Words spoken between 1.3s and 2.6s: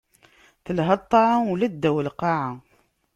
ula ddaw lqaɛa.